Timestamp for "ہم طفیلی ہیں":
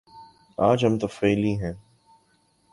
0.85-1.73